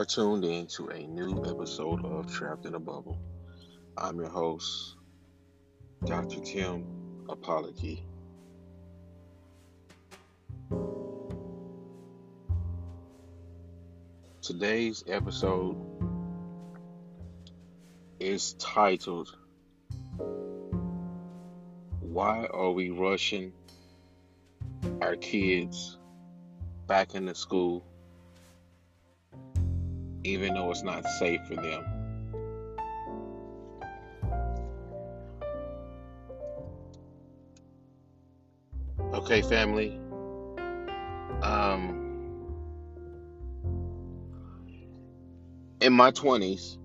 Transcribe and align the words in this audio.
are 0.00 0.04
tuned 0.06 0.46
in 0.46 0.66
to 0.66 0.88
a 0.88 1.06
new 1.08 1.44
episode 1.44 2.02
of 2.06 2.26
Trapped 2.32 2.64
in 2.64 2.74
a 2.74 2.78
Bubble. 2.80 3.20
I'm 3.98 4.16
your 4.16 4.30
host, 4.30 4.96
Dr. 6.06 6.40
Tim 6.40 6.86
Apology. 7.28 8.02
Today's 14.40 15.04
episode 15.06 15.76
is 18.18 18.54
titled 18.54 19.36
Why 22.00 22.46
Are 22.46 22.70
We 22.70 22.88
Rushing 22.88 23.52
Our 25.02 25.16
Kids 25.16 25.98
Back 26.86 27.14
into 27.14 27.34
School 27.34 27.84
even 30.24 30.54
though 30.54 30.70
it's 30.70 30.82
not 30.82 31.04
safe 31.18 31.40
for 31.46 31.56
them? 31.56 31.84
Okay, 39.14 39.42
family. 39.42 39.98
Um, 41.42 42.00
in 45.80 45.92
my 45.92 46.10
20s, 46.10 46.78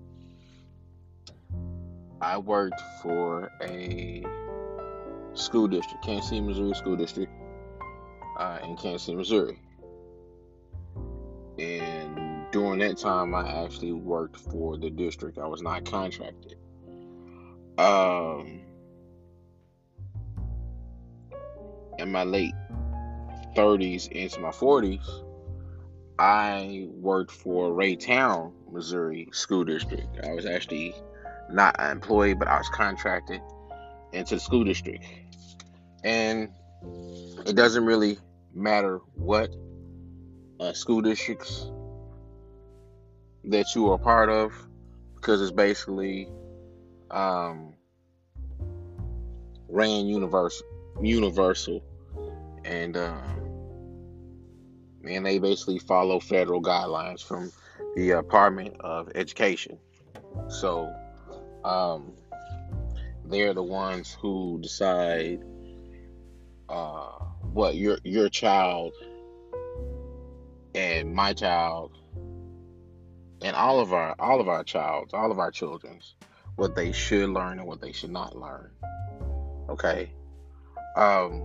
I 2.20 2.38
worked 2.38 2.80
for 3.02 3.50
a 3.62 4.24
school 5.34 5.68
district, 5.68 6.02
Kansas 6.02 6.30
City, 6.30 6.40
Missouri 6.40 6.74
School 6.74 6.96
District, 6.96 7.32
uh, 8.38 8.58
in 8.64 8.76
Kansas 8.76 9.02
City, 9.02 9.16
Missouri. 9.16 9.58
During 12.56 12.78
that 12.78 12.96
time, 12.96 13.34
I 13.34 13.64
actually 13.64 13.92
worked 13.92 14.38
for 14.38 14.78
the 14.78 14.88
district. 14.88 15.36
I 15.36 15.46
was 15.46 15.60
not 15.60 15.84
contracted. 15.84 16.56
Um, 17.76 18.62
in 21.98 22.10
my 22.10 22.24
late 22.24 22.54
30s 23.54 24.10
into 24.10 24.40
my 24.40 24.48
40s, 24.48 25.06
I 26.18 26.88
worked 26.92 27.30
for 27.30 27.72
Raytown, 27.72 28.54
Missouri 28.72 29.28
School 29.32 29.64
District. 29.64 30.08
I 30.24 30.32
was 30.32 30.46
actually 30.46 30.94
not 31.52 31.76
an 31.78 31.90
employee, 31.90 32.32
but 32.32 32.48
I 32.48 32.56
was 32.56 32.70
contracted 32.70 33.42
into 34.14 34.36
the 34.36 34.40
school 34.40 34.64
district. 34.64 35.04
And 36.04 36.48
it 37.46 37.54
doesn't 37.54 37.84
really 37.84 38.16
matter 38.54 39.02
what 39.14 39.54
uh, 40.58 40.72
school 40.72 41.02
districts 41.02 41.70
that 43.46 43.74
you 43.74 43.90
are 43.92 43.98
part 43.98 44.28
of, 44.28 44.52
because 45.14 45.40
it's 45.40 45.52
basically 45.52 46.28
um, 47.10 47.74
ran 49.68 50.06
universal, 50.06 50.66
universal, 51.00 51.82
and 52.64 52.96
uh, 52.96 53.20
and 55.08 55.24
they 55.24 55.38
basically 55.38 55.78
follow 55.78 56.18
federal 56.18 56.60
guidelines 56.60 57.22
from 57.22 57.52
the 57.94 58.08
Department 58.08 58.76
of 58.80 59.08
Education. 59.14 59.78
So 60.48 60.92
um, 61.64 62.12
they're 63.24 63.54
the 63.54 63.62
ones 63.62 64.16
who 64.20 64.58
decide 64.60 65.44
uh, 66.68 67.10
what 67.52 67.76
your 67.76 67.98
your 68.02 68.28
child 68.28 68.92
and 70.74 71.14
my 71.14 71.32
child 71.32 71.92
and 73.46 73.54
all 73.54 73.78
of 73.78 73.92
our 73.92 74.16
all 74.18 74.40
of 74.40 74.48
our 74.48 74.64
childs, 74.64 75.14
all 75.14 75.30
of 75.30 75.38
our 75.38 75.52
children's 75.52 76.16
what 76.56 76.74
they 76.74 76.90
should 76.90 77.30
learn 77.30 77.58
and 77.58 77.68
what 77.68 77.80
they 77.80 77.92
should 77.92 78.10
not 78.10 78.36
learn. 78.36 78.70
Okay. 79.68 80.10
Um 80.96 81.44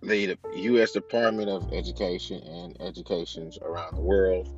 the 0.00 0.38
U.S. 0.54 0.92
Department 0.92 1.48
of 1.48 1.72
Education 1.72 2.40
and 2.44 2.80
educations 2.80 3.58
around 3.60 3.96
the 3.96 4.00
world 4.00 4.48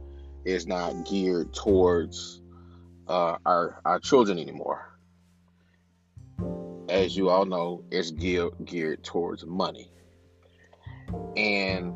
is 0.45 0.67
not 0.67 1.07
geared 1.09 1.55
towards 1.55 2.43
uh, 3.09 3.37
our 3.47 3.81
our 3.87 3.99
children 4.01 4.39
anymore. 4.39 4.99
As 6.91 7.17
you 7.17 7.31
all 7.31 7.47
know, 7.47 7.85
it's 7.91 8.11
geared 8.11 8.53
geared 8.67 9.03
towards 9.03 9.47
money, 9.47 9.91
and 11.39 11.95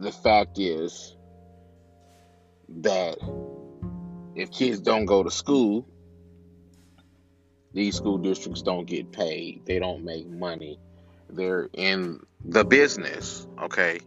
the 0.00 0.10
fact 0.10 0.58
is 0.58 1.16
that 2.80 3.18
if 4.34 4.50
kids 4.50 4.80
don't 4.80 5.04
go 5.04 5.22
to 5.22 5.30
school, 5.30 5.86
these 7.72 7.96
school 7.96 8.18
districts 8.18 8.62
don't 8.62 8.86
get 8.86 9.12
paid. 9.12 9.64
They 9.64 9.78
don't 9.78 10.04
make 10.04 10.28
money. 10.28 10.78
They're 11.30 11.68
in 11.72 12.20
the 12.44 12.64
business, 12.64 13.46
okay, 13.62 14.00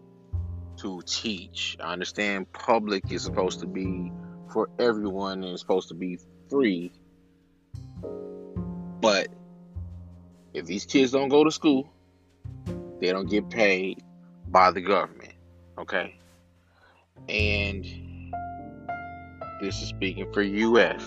to 0.78 1.02
teach. 1.06 1.78
I 1.80 1.94
understand 1.94 2.52
public 2.54 3.12
is 3.12 3.24
supposed 3.24 3.62
to 3.62 3.68
be 3.68 4.12
for 4.52 4.70
everyone 4.80 5.44
and 5.44 5.54
it's 5.54 5.62
supposed 5.62 5.90
to 5.90 5.96
be 5.96 6.20
free. 6.50 6.92
But 9.02 9.28
if 10.54 10.66
these 10.66 10.86
kids 10.86 11.12
don't 11.12 11.30
go 11.30 11.44
to 11.44 11.52
school, 11.52 11.90
they 13.00 13.12
don't 13.12 13.30
get 13.30 13.50
paid 13.50 14.04
by 14.48 14.72
the 14.72 14.82
government, 14.82 15.34
okay? 15.78 16.16
And 17.28 18.05
this 19.62 19.82
is 19.82 19.90
speaking 19.90 20.32
for 20.34 20.42
US. 20.42 21.04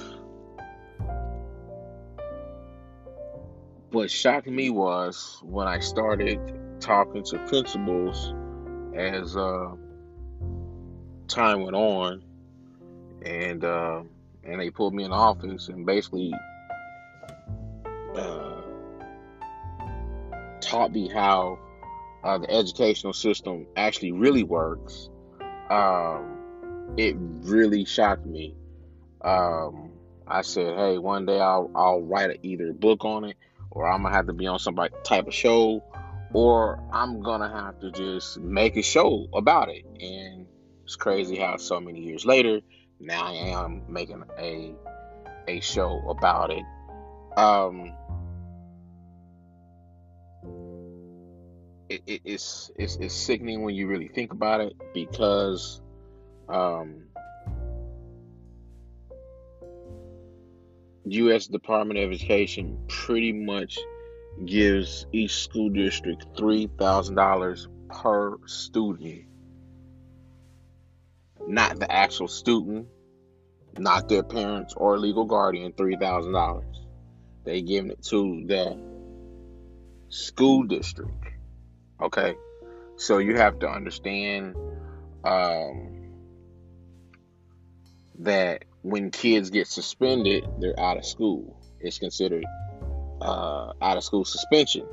What 3.91 4.11
shocked 4.11 4.47
me 4.47 4.71
was 4.71 5.41
when 5.43 5.67
I 5.67 5.79
started 5.81 6.39
talking 6.81 7.25
to 7.25 7.39
principals 7.47 8.35
as 8.95 9.37
uh, 9.37 9.71
time 11.27 11.63
went 11.63 11.77
on, 11.77 12.23
and 13.23 13.65
uh, 13.65 14.03
and 14.45 14.61
they 14.61 14.71
pulled 14.71 14.95
me 14.95 15.05
in 15.05 15.13
office 15.13 15.69
and 15.69 15.87
basically 15.87 16.33
uh, 18.15 18.61
taught 20.61 20.93
me 20.93 21.09
how 21.09 21.59
uh, 22.25 22.39
the 22.39 22.51
educational 22.51 23.13
system 23.13 23.67
actually 23.77 24.13
really 24.13 24.43
works. 24.43 25.11
Um, 25.71 26.38
it 26.97 27.17
really 27.19 27.85
shocked 27.85 28.27
me. 28.27 28.55
Um, 29.23 29.91
I 30.27 30.43
said, 30.43 30.77
"Hey, 30.77 30.99
one 30.99 31.27
day 31.27 31.41
I'll 31.41 31.71
I'll 31.75 32.03
write 32.03 32.39
either 32.43 32.71
a 32.71 32.75
book 32.75 33.05
on 33.05 33.25
it, 33.25 33.37
or 33.71 33.89
I'm 33.89 34.03
gonna 34.03 34.15
have 34.15 34.27
to 34.27 34.33
be 34.33 34.47
on 34.47 34.59
some 34.59 34.79
type 35.05 35.27
of 35.27 35.35
show." 35.35 35.83
or 36.33 36.83
I'm 36.93 37.23
gonna 37.23 37.49
have 37.49 37.81
to 37.81 37.91
just 37.91 38.39
make 38.39 38.77
a 38.77 38.83
show 38.83 39.29
about 39.33 39.69
it. 39.69 39.85
And 40.01 40.47
it's 40.85 40.97
crazy 40.97 41.37
how 41.37 41.57
so 41.57 41.81
many 41.81 42.01
years 42.01 42.25
later, 42.25 42.61
now 43.01 43.27
I 43.27 43.33
am 43.33 43.83
making 43.89 44.23
a 44.39 44.75
a 45.47 45.61
show 45.61 46.03
about 46.09 46.51
it. 46.51 46.65
Um, 47.37 47.95
it, 51.89 52.03
it, 52.07 52.21
it's, 52.25 52.71
it's 52.77 52.97
it's 52.97 53.15
sickening 53.15 53.63
when 53.63 53.75
you 53.75 53.87
really 53.87 54.09
think 54.09 54.33
about 54.33 54.61
it 54.61 54.75
because 54.93 55.81
um, 56.49 57.05
U.S. 61.07 61.47
Department 61.47 61.99
of 61.99 62.11
Education 62.11 62.79
pretty 62.89 63.33
much 63.33 63.79
gives 64.45 65.07
each 65.13 65.35
school 65.35 65.71
district 65.71 66.27
$3,000 66.37 67.67
per 67.89 68.39
student. 68.47 69.25
Not 71.47 71.79
the 71.79 71.91
actual 71.91 72.29
student, 72.29 72.89
not 73.79 74.09
their 74.09 74.23
parents 74.23 74.75
or 74.77 74.99
legal 74.99 75.25
guardian, 75.25 75.73
$3,000. 75.73 76.65
They 77.45 77.63
giving 77.63 77.91
it 77.91 78.03
to 78.05 78.45
the 78.47 78.79
school 80.09 80.65
district. 80.65 81.13
Okay? 82.01 82.35
So 82.97 83.19
you 83.19 83.37
have 83.37 83.59
to 83.61 83.69
understand 83.69 84.57
um, 85.25 85.88
that 88.19 88.65
when 88.83 89.11
kids 89.11 89.51
get 89.51 89.67
suspended, 89.67 90.47
they're 90.59 90.79
out 90.79 90.97
of 90.97 91.05
school. 91.05 91.61
It's 91.81 91.99
considered 91.99 92.45
uh, 93.21 93.73
out 93.81 93.97
of 93.97 94.05
school 94.05 94.25
suspension. 94.25 94.87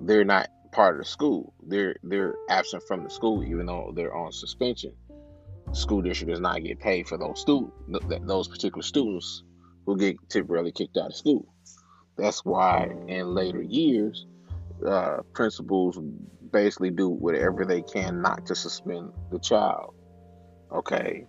They're 0.00 0.24
not 0.24 0.48
part 0.72 0.96
of 0.96 1.04
the 1.04 1.08
school. 1.08 1.54
They're 1.62 1.96
they're 2.02 2.34
absent 2.48 2.82
from 2.86 3.04
the 3.04 3.10
school, 3.10 3.44
even 3.44 3.66
though 3.66 3.92
they're 3.94 4.14
on 4.14 4.32
suspension. 4.32 4.92
The 5.68 5.74
school 5.74 6.02
district 6.02 6.30
does 6.30 6.40
not 6.40 6.62
get 6.62 6.80
paid 6.80 7.08
for 7.08 7.16
those 7.16 7.40
student 7.40 7.72
those 8.26 8.48
particular 8.48 8.82
students 8.82 9.42
who 9.86 9.96
get 9.96 10.16
temporarily 10.28 10.72
kicked 10.72 10.96
out 10.96 11.10
of 11.10 11.16
school. 11.16 11.46
That's 12.16 12.44
why 12.44 12.90
in 13.08 13.34
later 13.34 13.62
years 13.62 14.26
uh, 14.86 15.18
principals 15.32 15.98
basically 16.52 16.90
do 16.90 17.08
whatever 17.08 17.64
they 17.64 17.82
can 17.82 18.20
not 18.20 18.46
to 18.46 18.54
suspend 18.54 19.12
the 19.30 19.38
child. 19.38 19.94
Okay. 20.72 21.26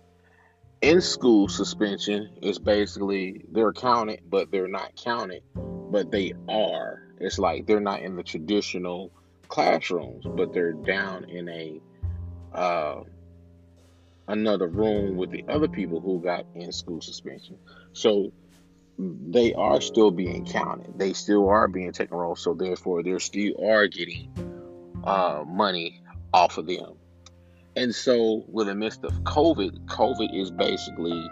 In 0.82 1.00
school 1.00 1.48
suspension 1.48 2.36
is 2.42 2.58
basically 2.58 3.44
they're 3.50 3.72
counted, 3.72 4.20
but 4.28 4.50
they're 4.50 4.68
not 4.68 4.94
counted, 4.96 5.42
but 5.54 6.10
they 6.10 6.34
are. 6.48 7.02
It's 7.18 7.38
like 7.38 7.66
they're 7.66 7.80
not 7.80 8.02
in 8.02 8.16
the 8.16 8.22
traditional 8.22 9.10
classrooms, 9.48 10.24
but 10.26 10.52
they're 10.52 10.74
down 10.74 11.24
in 11.24 11.48
a 11.48 11.80
uh, 12.52 13.00
another 14.28 14.68
room 14.68 15.16
with 15.16 15.30
the 15.30 15.44
other 15.48 15.68
people 15.68 16.00
who 16.00 16.20
got 16.20 16.44
in 16.54 16.72
school 16.72 17.00
suspension. 17.00 17.58
So 17.92 18.32
they 18.98 19.54
are 19.54 19.80
still 19.80 20.10
being 20.10 20.44
counted. 20.44 20.98
They 20.98 21.12
still 21.14 21.48
are 21.48 21.68
being 21.68 21.92
taken 21.92 22.16
roll. 22.16 22.36
So 22.36 22.54
therefore, 22.54 23.02
they 23.02 23.18
still 23.18 23.54
are 23.64 23.86
getting 23.86 24.30
uh, 25.04 25.42
money 25.46 26.02
off 26.32 26.58
of 26.58 26.66
them. 26.66 26.96
And 27.76 27.94
so, 27.94 28.44
with 28.48 28.68
the 28.68 28.74
midst 28.74 29.04
of 29.04 29.12
COVID, 29.24 29.84
COVID 29.84 30.34
is 30.34 30.50
basically 30.50 31.28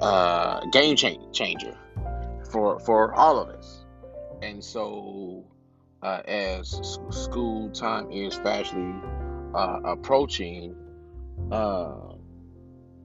uh, 0.00 0.60
game 0.70 0.94
changer 0.96 1.74
for 2.50 2.78
for 2.80 3.14
all 3.14 3.38
of 3.38 3.48
us. 3.48 3.86
And 4.42 4.62
so, 4.62 5.44
uh, 6.02 6.20
as 6.26 6.98
school 7.10 7.70
time 7.70 8.10
is 8.10 8.34
fastly 8.34 8.94
uh, 9.54 9.80
approaching, 9.84 10.76
uh, 11.50 11.94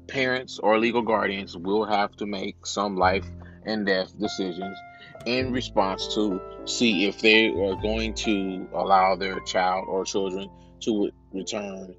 parents 0.07 0.59
or 0.59 0.77
legal 0.77 1.01
guardians 1.01 1.57
will 1.57 1.85
have 1.85 2.13
to 2.17 2.25
make 2.25 2.65
some 2.65 2.97
life 2.97 3.25
and 3.65 3.85
death 3.85 4.17
decisions 4.19 4.77
in 5.25 5.53
response 5.53 6.13
to 6.15 6.41
see 6.65 7.05
if 7.05 7.21
they 7.21 7.47
are 7.47 7.75
going 7.81 8.13
to 8.15 8.67
allow 8.73 9.15
their 9.15 9.39
child 9.41 9.85
or 9.88 10.03
children 10.03 10.49
to 10.81 11.09
return 11.31 11.95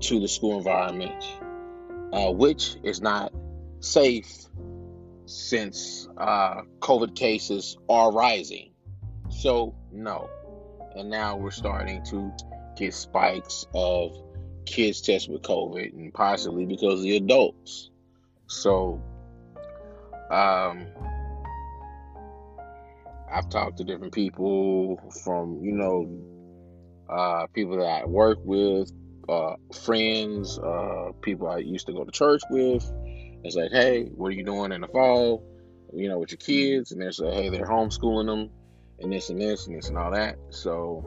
to 0.00 0.20
the 0.20 0.28
school 0.28 0.58
environment, 0.58 1.24
uh, 2.12 2.30
which 2.32 2.76
is 2.82 3.00
not 3.00 3.32
safe 3.80 4.46
since 5.26 6.08
uh, 6.16 6.62
COVID 6.80 7.14
cases 7.14 7.76
are 7.88 8.12
rising. 8.12 8.70
So, 9.28 9.74
no. 9.92 10.30
And 10.94 11.10
now 11.10 11.36
we're 11.36 11.50
starting 11.50 12.02
to 12.04 12.32
get 12.76 12.94
spikes 12.94 13.66
of 13.74 14.16
kids 14.64 15.00
tested 15.00 15.32
with 15.32 15.42
COVID 15.42 15.92
and 15.92 16.12
possibly 16.12 16.64
because 16.64 17.00
of 17.00 17.02
the 17.02 17.16
adults. 17.16 17.90
So, 18.46 19.02
um, 20.30 20.86
I've 23.30 23.48
talked 23.48 23.78
to 23.78 23.84
different 23.84 24.14
people 24.14 24.98
from, 25.24 25.60
you 25.62 25.72
know, 25.72 26.08
uh, 27.08 27.46
people 27.48 27.76
that 27.78 28.02
I 28.02 28.04
work 28.06 28.38
with, 28.44 28.90
uh, 29.28 29.54
friends, 29.84 30.58
uh, 30.58 31.12
people 31.22 31.48
I 31.48 31.58
used 31.58 31.86
to 31.86 31.92
go 31.92 32.04
to 32.04 32.10
church 32.10 32.42
with. 32.50 32.90
It's 33.44 33.56
like, 33.56 33.70
hey, 33.70 34.04
what 34.14 34.28
are 34.28 34.34
you 34.34 34.44
doing 34.44 34.72
in 34.72 34.80
the 34.80 34.88
fall? 34.88 35.44
You 35.92 36.08
know, 36.08 36.18
with 36.18 36.32
your 36.32 36.38
kids, 36.38 36.92
and 36.92 37.00
they 37.00 37.10
say, 37.10 37.32
hey, 37.32 37.48
they're 37.48 37.66
homeschooling 37.66 38.26
them, 38.26 38.50
and 38.98 39.12
this 39.12 39.30
and 39.30 39.40
this 39.40 39.66
and 39.66 39.76
this 39.76 39.88
and 39.88 39.96
all 39.96 40.10
that. 40.10 40.36
So, 40.50 41.04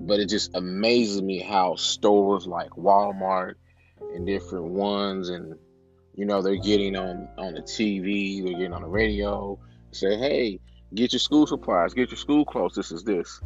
but 0.00 0.20
it 0.20 0.28
just 0.28 0.54
amazes 0.54 1.22
me 1.22 1.40
how 1.40 1.76
stores 1.76 2.46
like 2.46 2.70
Walmart 2.70 3.54
and 4.14 4.26
different 4.26 4.66
ones 4.66 5.28
and 5.28 5.54
you 6.20 6.26
know, 6.26 6.42
they're 6.42 6.56
getting 6.56 6.96
on 6.96 7.28
on 7.38 7.54
the 7.54 7.62
TV, 7.62 8.42
they're 8.42 8.52
getting 8.52 8.74
on 8.74 8.82
the 8.82 8.88
radio, 8.88 9.58
say, 9.92 10.18
"Hey, 10.18 10.60
get 10.94 11.12
your 11.12 11.20
school 11.20 11.46
supplies, 11.46 11.94
get 11.94 12.10
your 12.10 12.18
school 12.18 12.44
clothes. 12.44 12.74
This 12.74 12.92
is 12.92 13.04
this." 13.04 13.40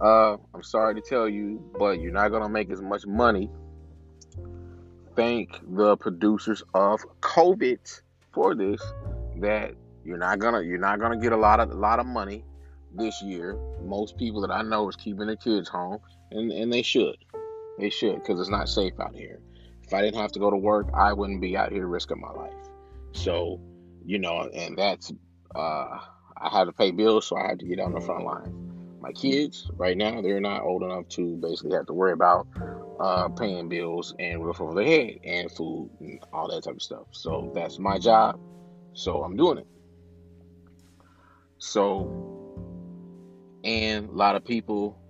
Uh, 0.00 0.36
I'm 0.54 0.62
sorry 0.62 0.94
to 0.94 1.00
tell 1.00 1.28
you, 1.28 1.62
but 1.78 2.00
you're 2.00 2.12
not 2.12 2.30
gonna 2.30 2.48
make 2.48 2.70
as 2.70 2.80
much 2.80 3.06
money. 3.06 3.50
Thank 5.14 5.60
the 5.76 5.96
producers 5.96 6.62
of 6.72 7.00
COVID 7.20 8.00
for 8.32 8.54
this. 8.54 8.80
That 9.40 9.74
you're 10.04 10.16
not 10.16 10.38
gonna 10.38 10.62
you're 10.62 10.78
not 10.78 11.00
gonna 11.00 11.18
get 11.18 11.32
a 11.32 11.36
lot 11.36 11.60
of 11.60 11.70
a 11.70 11.74
lot 11.74 11.98
of 11.98 12.06
money 12.06 12.44
this 12.94 13.20
year. 13.22 13.58
Most 13.84 14.16
people 14.16 14.40
that 14.40 14.50
I 14.50 14.62
know 14.62 14.88
is 14.88 14.96
keeping 14.96 15.26
their 15.26 15.36
kids 15.36 15.68
home, 15.68 15.98
and 16.30 16.50
and 16.50 16.72
they 16.72 16.82
should, 16.82 17.16
they 17.78 17.90
should, 17.90 18.16
because 18.16 18.40
it's 18.40 18.48
not 18.48 18.68
safe 18.68 18.98
out 19.00 19.14
here. 19.14 19.40
If 19.82 19.92
I 19.92 20.00
didn't 20.00 20.20
have 20.20 20.32
to 20.32 20.38
go 20.38 20.50
to 20.50 20.56
work, 20.56 20.88
I 20.94 21.12
wouldn't 21.12 21.40
be 21.40 21.56
out 21.56 21.72
here 21.72 21.86
risking 21.86 22.20
my 22.20 22.30
life. 22.30 22.54
So, 23.12 23.60
you 24.04 24.18
know, 24.18 24.48
and 24.54 24.78
that's 24.78 25.12
uh, 25.54 25.98
I 26.38 26.48
had 26.50 26.64
to 26.64 26.72
pay 26.72 26.90
bills, 26.90 27.26
so 27.26 27.36
I 27.36 27.48
had 27.48 27.58
to 27.58 27.66
get 27.66 27.80
on 27.80 27.92
the 27.92 28.00
front 28.00 28.24
line. 28.24 28.69
My 29.00 29.12
kids, 29.12 29.70
right 29.76 29.96
now, 29.96 30.20
they're 30.20 30.40
not 30.40 30.62
old 30.62 30.82
enough 30.82 31.08
to 31.10 31.36
basically 31.36 31.72
have 31.72 31.86
to 31.86 31.92
worry 31.92 32.12
about 32.12 32.46
uh, 33.00 33.28
paying 33.28 33.68
bills 33.68 34.14
and 34.18 34.44
roof 34.44 34.60
over 34.60 34.74
their 34.74 34.84
head 34.84 35.18
and 35.24 35.50
food 35.50 35.90
and 36.00 36.20
all 36.32 36.48
that 36.48 36.64
type 36.64 36.74
of 36.74 36.82
stuff. 36.82 37.06
So 37.12 37.50
that's 37.54 37.78
my 37.78 37.98
job. 37.98 38.38
So 38.92 39.22
I'm 39.22 39.36
doing 39.36 39.58
it. 39.58 39.66
So, 41.58 42.08
and 43.64 44.08
a 44.08 44.12
lot 44.12 44.36
of 44.36 44.44
people 44.44 45.00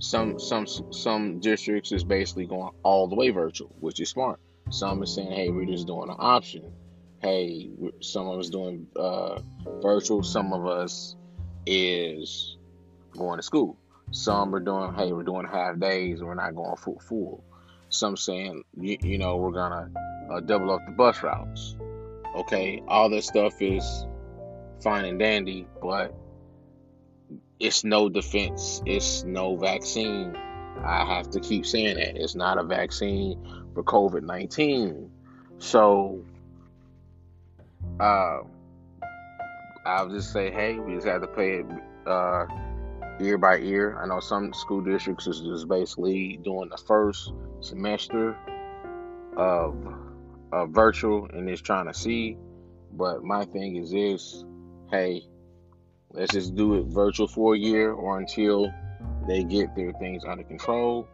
some 0.00 0.38
some 0.40 0.66
some 0.66 1.40
districts 1.40 1.92
is 1.92 2.04
basically 2.04 2.46
going 2.46 2.70
all 2.82 3.06
the 3.06 3.14
way 3.14 3.30
virtual, 3.30 3.74
which 3.80 4.00
is 4.00 4.08
smart. 4.08 4.40
Some 4.70 5.02
is 5.02 5.14
saying, 5.14 5.30
"Hey, 5.30 5.50
we're 5.50 5.66
just 5.66 5.86
doing 5.86 6.08
an 6.08 6.16
option." 6.18 6.72
Hey, 7.20 7.70
some 8.00 8.26
of 8.26 8.38
us 8.38 8.48
doing 8.48 8.86
uh, 8.96 9.40
virtual. 9.82 10.22
Some 10.22 10.54
of 10.54 10.66
us 10.66 11.16
is 11.70 12.56
going 13.16 13.38
to 13.38 13.42
school. 13.42 13.76
Some 14.10 14.52
are 14.54 14.60
doing, 14.60 14.92
"Hey, 14.94 15.12
we're 15.12 15.22
doing 15.22 15.46
half 15.46 15.78
days. 15.78 16.22
We're 16.22 16.34
not 16.34 16.56
going 16.56 16.76
full 16.76 16.98
full." 16.98 17.44
Some 17.90 18.16
saying, 18.16 18.64
you, 18.76 18.98
you 19.02 19.18
know, 19.18 19.36
we're 19.36 19.52
gonna 19.52 19.90
uh, 20.30 20.40
double 20.40 20.72
up 20.72 20.80
the 20.84 20.92
bus 20.92 21.22
routes. 21.22 21.76
Okay, 22.34 22.82
all 22.88 23.08
this 23.08 23.26
stuff 23.26 23.62
is 23.62 24.06
fine 24.80 25.04
and 25.04 25.18
dandy, 25.18 25.66
but 25.80 26.14
it's 27.60 27.84
no 27.84 28.08
defense, 28.08 28.82
it's 28.86 29.22
no 29.22 29.56
vaccine. 29.56 30.36
I 30.82 31.04
have 31.04 31.30
to 31.30 31.40
keep 31.40 31.66
saying 31.66 31.96
that. 31.96 32.16
It's 32.16 32.34
not 32.34 32.58
a 32.58 32.64
vaccine 32.64 33.38
for 33.74 33.84
COVID 33.84 34.22
19. 34.22 35.10
So, 35.58 36.24
uh, 38.00 38.40
I'll 39.86 40.08
just 40.08 40.32
say, 40.32 40.50
hey, 40.50 40.78
we 40.78 40.94
just 40.94 41.06
have 41.06 41.22
to 41.22 41.26
play 41.26 41.60
it 41.60 41.66
uh, 42.06 42.46
ear 43.20 43.38
by 43.38 43.56
year. 43.56 43.98
I 43.98 44.06
know 44.06 44.20
some 44.20 44.52
school 44.52 44.80
districts 44.80 45.26
is 45.26 45.40
just 45.40 45.68
basically 45.68 46.38
doing 46.42 46.68
the 46.68 46.76
first 46.76 47.32
semester 47.60 48.36
of, 49.36 49.74
of 50.52 50.70
virtual 50.70 51.28
and 51.32 51.48
just 51.48 51.64
trying 51.64 51.86
to 51.86 51.94
see. 51.94 52.36
But 52.92 53.22
my 53.22 53.44
thing 53.44 53.76
is 53.76 53.90
this 53.92 54.44
hey, 54.90 55.22
Let's 56.12 56.32
just 56.32 56.56
do 56.56 56.74
it 56.74 56.86
virtual 56.86 57.28
for 57.28 57.54
a 57.54 57.58
year 57.58 57.92
or 57.92 58.18
until 58.18 58.72
they 59.28 59.44
get 59.44 59.76
their 59.76 59.92
things 59.92 60.24
under 60.24 60.42
control. 60.42 61.06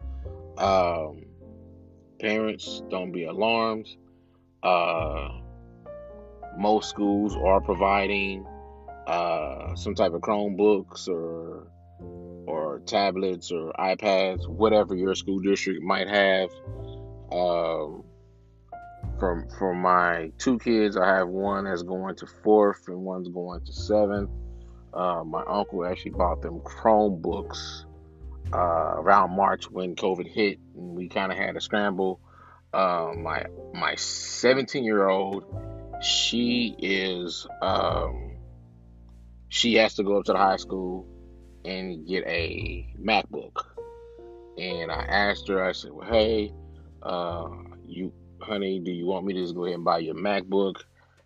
Um, 0.57 1.25
parents, 2.19 2.81
don't 2.89 3.11
be 3.11 3.25
alarmed. 3.25 3.87
Uh, 4.63 5.29
most 6.57 6.89
schools 6.89 7.35
are 7.35 7.61
providing 7.61 8.43
uh, 9.07 9.73
some 9.75 9.95
type 9.95 10.13
of 10.13 10.21
Chromebooks 10.21 11.07
or 11.07 11.67
or 12.45 12.79
tablets 12.85 13.51
or 13.51 13.73
iPads, 13.73 14.47
whatever 14.47 14.95
your 14.95 15.15
school 15.15 15.39
district 15.39 15.81
might 15.81 16.07
have. 16.07 16.49
Um, 17.31 18.03
from 19.19 19.47
for 19.57 19.73
my 19.73 20.31
two 20.37 20.59
kids, 20.59 20.97
I 20.97 21.07
have 21.17 21.29
one 21.29 21.65
that's 21.65 21.83
going 21.83 22.15
to 22.17 22.27
fourth 22.43 22.87
and 22.87 22.99
one's 22.99 23.29
going 23.29 23.65
to 23.65 23.73
seventh. 23.73 24.29
Uh, 24.93 25.23
my 25.25 25.43
uncle 25.47 25.85
actually 25.85 26.11
bought 26.11 26.41
them 26.41 26.59
Chromebooks 26.59 27.85
uh, 28.53 28.57
around 28.57 29.35
March 29.35 29.69
when 29.69 29.95
COVID 29.95 30.27
hit, 30.27 30.59
and 30.75 30.95
we 30.95 31.07
kind 31.07 31.31
of 31.31 31.37
had 31.37 31.55
a 31.55 31.61
scramble. 31.61 32.19
Uh, 32.73 33.11
my 33.17 33.45
my 33.73 33.95
17 33.95 34.83
year 34.83 35.07
old, 35.07 35.45
she 36.01 36.75
is 36.79 37.47
um, 37.61 38.26
she 39.49 39.75
has 39.75 39.95
to 39.95 40.03
go 40.03 40.17
up 40.17 40.25
to 40.25 40.33
the 40.33 40.37
high 40.37 40.57
school 40.57 41.07
and 41.65 42.07
get 42.07 42.25
a 42.27 42.87
MacBook. 42.99 43.63
And 44.57 44.91
I 44.91 45.05
asked 45.07 45.47
her, 45.49 45.63
I 45.63 45.71
said, 45.71 45.91
"Well, 45.91 46.07
hey, 46.07 46.51
uh, 47.03 47.49
you, 47.85 48.11
honey, 48.41 48.79
do 48.79 48.91
you 48.91 49.05
want 49.05 49.25
me 49.25 49.33
to 49.33 49.41
just 49.41 49.55
go 49.55 49.65
ahead 49.65 49.75
and 49.75 49.85
buy 49.85 49.99
your 49.99 50.15
MacBook? 50.15 50.79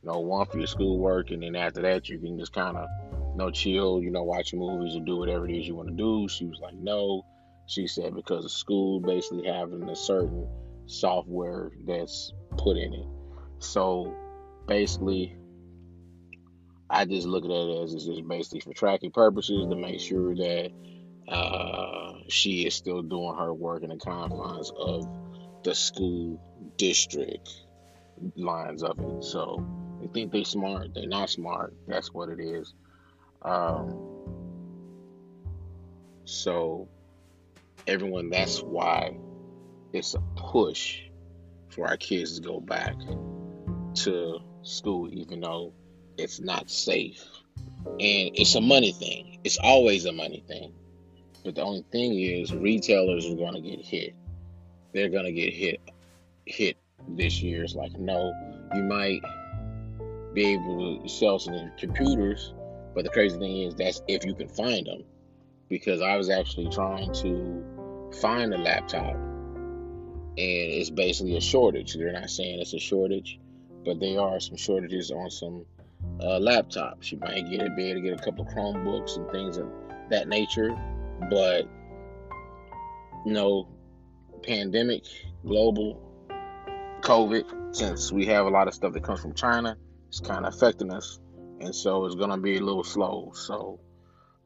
You 0.03 0.09
know, 0.09 0.19
one 0.19 0.45
for 0.47 0.57
your 0.57 0.67
schoolwork, 0.67 1.31
and 1.31 1.43
then 1.43 1.55
after 1.55 1.81
that, 1.83 2.09
you 2.09 2.19
can 2.19 2.37
just 2.37 2.53
kind 2.53 2.75
of 2.77 2.87
no 3.35 3.49
chill, 3.49 4.01
you 4.01 4.11
know, 4.11 4.23
watch 4.23 4.53
movies 4.53 4.95
or 4.95 5.01
do 5.01 5.17
whatever 5.17 5.47
it 5.47 5.55
is 5.55 5.67
you 5.67 5.75
want 5.75 5.89
to 5.89 5.95
do. 5.95 6.27
She 6.27 6.45
was 6.45 6.59
like, 6.59 6.75
no. 6.75 7.25
She 7.67 7.87
said 7.87 8.15
because 8.15 8.43
of 8.43 8.51
school 8.51 8.99
basically 8.99 9.47
having 9.47 9.87
a 9.87 9.95
certain 9.95 10.47
software 10.87 11.71
that's 11.85 12.33
put 12.57 12.75
in 12.75 12.93
it. 12.93 13.05
So 13.59 14.13
basically, 14.67 15.37
I 16.91 17.05
just 17.05 17.25
look 17.25 17.45
at 17.45 17.51
it 17.51 17.83
as 17.83 17.93
it's 17.93 18.05
just 18.05 18.27
basically 18.27 18.59
for 18.59 18.73
tracking 18.73 19.11
purposes 19.11 19.65
to 19.69 19.75
make 19.77 20.01
sure 20.01 20.35
that 20.35 20.71
uh, 21.29 22.13
she 22.27 22.67
is 22.67 22.75
still 22.75 23.01
doing 23.01 23.35
her 23.37 23.53
work 23.53 23.83
in 23.83 23.89
the 23.89 23.95
confines 23.95 24.71
of 24.77 25.07
the 25.63 25.73
school 25.73 26.37
district 26.75 27.49
lines 28.35 28.83
of 28.83 28.99
it. 28.99 29.23
So 29.23 29.65
they 30.01 30.07
think 30.07 30.33
they're 30.33 30.43
smart. 30.43 30.93
They're 30.93 31.07
not 31.07 31.29
smart. 31.29 31.73
That's 31.87 32.13
what 32.13 32.27
it 32.27 32.41
is. 32.41 32.73
Um, 33.41 33.97
so 36.25 36.89
everyone, 37.87 38.29
that's 38.29 38.61
why 38.61 39.15
it's 39.93 40.13
a 40.13 40.19
push 40.35 40.99
for 41.69 41.87
our 41.87 41.95
kids 41.95 42.37
to 42.37 42.45
go 42.45 42.59
back 42.59 42.95
to 43.93 44.39
school, 44.63 45.09
even 45.13 45.39
though 45.39 45.73
it's 46.21 46.39
not 46.39 46.69
safe. 46.69 47.23
And 47.85 48.31
it's 48.35 48.55
a 48.55 48.61
money 48.61 48.91
thing. 48.91 49.39
It's 49.43 49.57
always 49.57 50.05
a 50.05 50.11
money 50.11 50.43
thing. 50.47 50.73
But 51.43 51.55
the 51.55 51.63
only 51.63 51.83
thing 51.91 52.19
is 52.19 52.53
retailers 52.53 53.25
are 53.25 53.35
gonna 53.35 53.61
get 53.61 53.83
hit. 53.83 54.13
They're 54.93 55.09
gonna 55.09 55.31
get 55.31 55.53
hit 55.53 55.81
hit 56.45 56.77
this 57.07 57.41
year. 57.41 57.63
It's 57.63 57.75
like, 57.75 57.97
no, 57.97 58.33
you 58.75 58.83
might 58.83 59.21
be 60.33 60.53
able 60.53 61.01
to 61.01 61.09
sell 61.09 61.39
some 61.39 61.71
computers, 61.77 62.53
but 62.93 63.03
the 63.03 63.09
crazy 63.09 63.37
thing 63.37 63.63
is 63.63 63.75
that's 63.75 64.01
if 64.07 64.25
you 64.25 64.35
can 64.35 64.47
find 64.47 64.85
them. 64.85 65.03
Because 65.69 66.01
I 66.01 66.17
was 66.17 66.29
actually 66.29 66.69
trying 66.69 67.13
to 67.15 68.11
find 68.21 68.53
a 68.53 68.57
laptop 68.57 69.15
and 70.37 70.37
it's 70.37 70.89
basically 70.89 71.37
a 71.37 71.41
shortage. 71.41 71.93
They're 71.93 72.11
not 72.11 72.29
saying 72.29 72.59
it's 72.59 72.73
a 72.73 72.79
shortage, 72.79 73.39
but 73.85 73.99
there 73.99 74.19
are 74.19 74.39
some 74.39 74.57
shortages 74.57 75.11
on 75.11 75.29
some 75.29 75.65
uh, 76.21 76.39
laptops. 76.39 77.11
You 77.11 77.19
might 77.19 77.49
get 77.49 77.61
it, 77.61 77.75
be 77.75 77.89
able 77.89 78.01
to 78.01 78.07
get 78.09 78.19
a 78.19 78.23
couple 78.23 78.45
of 78.45 78.53
Chromebooks 78.53 79.17
and 79.17 79.29
things 79.31 79.57
of 79.57 79.67
that 80.09 80.27
nature. 80.27 80.69
But 81.29 81.67
you 83.25 83.33
know, 83.33 83.67
pandemic, 84.43 85.03
global, 85.45 86.01
COVID, 87.01 87.75
since 87.75 88.11
we 88.11 88.25
have 88.27 88.45
a 88.45 88.49
lot 88.49 88.67
of 88.67 88.73
stuff 88.73 88.93
that 88.93 89.03
comes 89.03 89.21
from 89.21 89.33
China, 89.33 89.77
it's 90.07 90.19
kind 90.19 90.45
of 90.45 90.53
affecting 90.53 90.91
us, 90.91 91.19
and 91.59 91.73
so 91.73 92.05
it's 92.05 92.15
gonna 92.15 92.37
be 92.37 92.57
a 92.57 92.61
little 92.61 92.83
slow. 92.83 93.31
So 93.33 93.79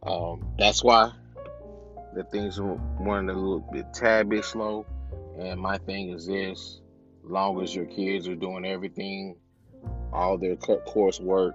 um, 0.04 0.54
that's 0.58 0.84
why 0.84 1.12
the 2.14 2.24
things 2.24 2.60
went 2.60 3.30
a 3.30 3.34
little 3.34 3.68
bit 3.72 3.94
tad 3.94 4.30
bit 4.30 4.46
slow. 4.46 4.86
And 5.38 5.60
my 5.60 5.78
thing 5.80 6.12
is 6.12 6.28
this: 6.28 6.82
long 7.24 7.62
as 7.62 7.76
your 7.76 7.86
kids 7.86 8.28
are 8.28 8.36
doing 8.36 8.66
everything 8.66 9.36
all 10.16 10.38
their 10.38 10.56
coursework 10.56 11.54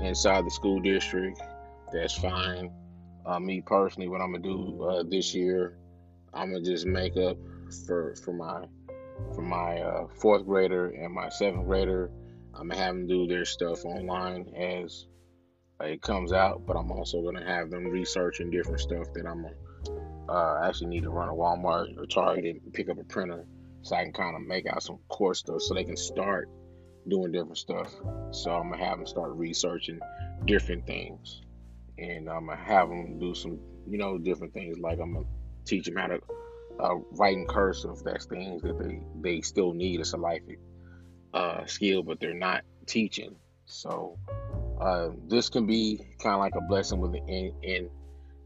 inside 0.00 0.44
the 0.44 0.50
school 0.50 0.80
district. 0.80 1.40
That's 1.92 2.14
fine. 2.14 2.70
Uh, 3.26 3.40
me 3.40 3.60
personally, 3.60 4.08
what 4.08 4.20
I'm 4.20 4.32
gonna 4.32 4.42
do 4.42 4.82
uh, 4.82 5.02
this 5.08 5.34
year, 5.34 5.76
I'm 6.32 6.52
gonna 6.52 6.64
just 6.64 6.86
make 6.86 7.16
up 7.16 7.36
for 7.86 8.14
for 8.16 8.32
my 8.32 8.66
for 9.34 9.42
my 9.42 9.80
uh, 9.80 10.06
fourth 10.20 10.46
grader 10.46 10.90
and 10.90 11.12
my 11.12 11.28
seventh 11.28 11.66
grader. 11.66 12.10
I'm 12.54 12.68
gonna 12.68 12.80
have 12.80 12.94
them 12.94 13.06
do 13.06 13.26
their 13.26 13.44
stuff 13.44 13.84
online 13.84 14.52
as 14.54 15.06
it 15.80 16.02
comes 16.02 16.32
out, 16.32 16.66
but 16.66 16.76
I'm 16.76 16.90
also 16.90 17.22
gonna 17.22 17.44
have 17.44 17.70
them 17.70 17.84
researching 17.86 18.50
different 18.50 18.80
stuff 18.80 19.06
that 19.14 19.26
I'm 19.26 19.42
gonna 19.42 19.54
uh, 20.28 20.60
actually 20.64 20.88
need 20.88 21.02
to 21.02 21.10
run 21.10 21.28
a 21.28 21.32
Walmart 21.32 21.98
or 21.98 22.06
Target 22.06 22.60
and 22.62 22.72
pick 22.72 22.88
up 22.88 22.98
a 22.98 23.04
printer 23.04 23.46
so 23.82 23.96
I 23.96 24.04
can 24.04 24.12
kind 24.12 24.36
of 24.36 24.42
make 24.42 24.66
out 24.66 24.82
some 24.82 24.98
course 25.08 25.40
stuff 25.40 25.62
so 25.62 25.74
they 25.74 25.84
can 25.84 25.96
start 25.96 26.48
doing 27.08 27.32
different 27.32 27.58
stuff. 27.58 27.94
So 28.30 28.52
I'm 28.52 28.70
gonna 28.70 28.84
have 28.84 28.98
them 28.98 29.06
start 29.06 29.32
researching 29.32 30.00
different 30.44 30.86
things, 30.86 31.42
and 31.98 32.28
I'm 32.28 32.46
gonna 32.46 32.56
have 32.56 32.88
them 32.88 33.18
do 33.18 33.34
some, 33.34 33.58
you 33.88 33.98
know, 33.98 34.18
different 34.18 34.52
things. 34.52 34.78
Like 34.78 34.98
I'm 35.00 35.14
gonna 35.14 35.26
teach 35.64 35.86
them 35.86 35.96
how 35.96 36.08
to 36.08 36.20
uh, 36.80 36.96
write 37.12 37.36
in 37.36 37.46
cursive. 37.46 38.02
That's 38.04 38.26
things 38.26 38.62
that 38.62 38.78
they 38.78 39.00
they 39.20 39.40
still 39.40 39.72
need 39.72 40.00
as 40.00 40.12
a 40.12 40.16
life 40.16 40.42
uh, 41.34 41.66
skill, 41.66 42.02
but 42.02 42.20
they're 42.20 42.34
not 42.34 42.62
teaching. 42.86 43.36
So 43.66 44.18
uh, 44.80 45.10
this 45.28 45.48
can 45.48 45.66
be 45.66 46.00
kind 46.22 46.34
of 46.34 46.40
like 46.40 46.54
a 46.56 46.60
blessing 46.60 47.00
with 47.00 47.12
the 47.12 47.18
in, 47.26 47.54
in 47.62 47.90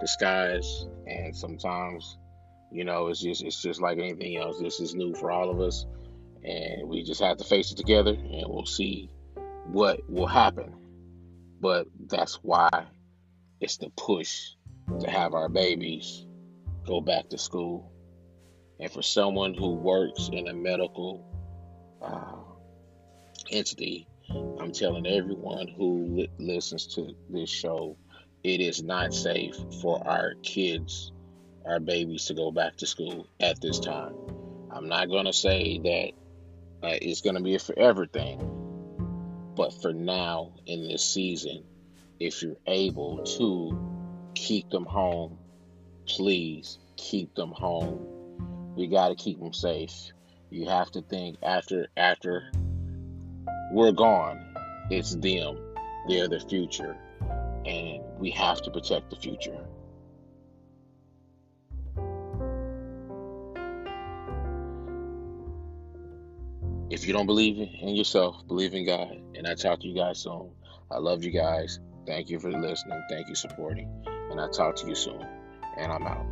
disguise, 0.00 0.87
and 1.06 1.34
sometimes, 1.34 2.18
you 2.73 2.84
know, 2.84 3.08
it's 3.08 3.20
just 3.20 3.42
it's 3.42 3.61
just 3.61 3.80
like 3.80 3.99
anything 3.99 4.37
else. 4.37 4.58
This 4.58 4.80
is 4.80 4.94
new 4.94 5.14
for 5.14 5.30
all 5.30 5.50
of 5.50 5.61
us 5.61 5.87
and 6.44 6.88
we 6.88 7.02
just 7.02 7.22
have 7.22 7.38
to 7.38 7.44
face 7.44 7.72
it 7.72 7.76
together 7.76 8.10
and 8.12 8.44
we'll 8.48 8.66
see 8.66 9.10
what 9.66 10.08
will 10.08 10.26
happen. 10.26 10.74
But 11.60 11.86
that's 12.06 12.36
why 12.42 12.68
it's 13.60 13.78
the 13.78 13.90
push 13.90 14.50
to 15.00 15.10
have 15.10 15.32
our 15.32 15.48
babies 15.48 16.26
go 16.86 17.00
back 17.00 17.30
to 17.30 17.38
school. 17.38 17.90
And 18.78 18.90
for 18.90 19.02
someone 19.02 19.54
who 19.54 19.70
works 19.70 20.28
in 20.32 20.48
a 20.48 20.52
medical 20.52 21.24
uh, 22.02 22.36
entity, 23.50 24.06
I'm 24.30 24.72
telling 24.72 25.06
everyone 25.06 25.68
who 25.68 26.06
li- 26.16 26.30
listens 26.38 26.86
to 26.94 27.14
this 27.30 27.48
show, 27.48 27.96
it 28.42 28.60
is 28.60 28.82
not 28.82 29.14
safe 29.14 29.56
for 29.80 30.06
our 30.06 30.34
kids, 30.42 31.12
our 31.64 31.80
babies, 31.80 32.26
to 32.26 32.34
go 32.34 32.50
back 32.50 32.76
to 32.78 32.86
school 32.86 33.26
at 33.40 33.60
this 33.62 33.78
time. 33.78 34.14
I'm 34.70 34.88
not 34.88 35.08
going 35.08 35.26
to 35.26 35.32
say 35.32 35.78
that 35.78 36.12
it's 36.86 37.20
to 37.34 37.42
be 37.42 37.54
a 37.54 37.58
forever 37.58 38.06
thing. 38.06 38.50
But 39.56 39.72
for 39.82 39.92
now, 39.92 40.52
in 40.66 40.88
this 40.88 41.04
season, 41.04 41.64
if 42.18 42.42
you're 42.42 42.56
able 42.66 43.24
to 43.38 43.78
keep 44.34 44.70
them 44.70 44.84
home, 44.84 45.38
please 46.06 46.78
keep 46.96 47.34
them 47.34 47.52
home. 47.52 48.74
We 48.76 48.88
got 48.88 49.08
to 49.08 49.14
keep 49.14 49.38
them 49.38 49.52
safe. 49.52 50.12
You 50.50 50.68
have 50.68 50.90
to 50.92 51.02
think 51.02 51.36
after 51.42 51.88
after 51.96 52.50
we're 53.72 53.92
gone, 53.92 54.54
it's 54.90 55.14
them. 55.14 55.58
They're 56.08 56.28
the 56.28 56.40
future, 56.40 56.96
and 57.64 58.02
we 58.18 58.30
have 58.30 58.62
to 58.62 58.70
protect 58.70 59.10
the 59.10 59.16
future. 59.16 59.64
If 66.94 67.08
you 67.08 67.12
don't 67.12 67.26
believe 67.26 67.58
in 67.58 67.96
yourself, 67.96 68.46
believe 68.46 68.72
in 68.72 68.86
God. 68.86 69.20
And 69.34 69.48
I 69.48 69.56
talk 69.56 69.80
to 69.80 69.88
you 69.88 69.96
guys 69.96 70.20
soon. 70.20 70.52
I 70.92 70.98
love 70.98 71.24
you 71.24 71.32
guys. 71.32 71.80
Thank 72.06 72.30
you 72.30 72.38
for 72.38 72.52
listening. 72.52 73.02
Thank 73.10 73.28
you 73.28 73.34
supporting. 73.34 73.90
And 74.30 74.40
I 74.40 74.46
talk 74.56 74.76
to 74.76 74.86
you 74.86 74.94
soon. 74.94 75.20
And 75.76 75.90
I'm 75.90 76.06
out. 76.06 76.24